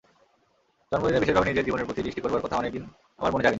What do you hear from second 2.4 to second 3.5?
কথা অনেকদিন আমার মনে জাগেনি।